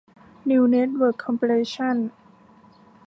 [0.49, 1.95] นิวส์ เน็ตเวิร์ค คอร์ปอเรชั่น